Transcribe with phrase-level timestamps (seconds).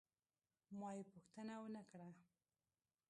[0.79, 2.09] ما یې پوښتنه ونه کړه.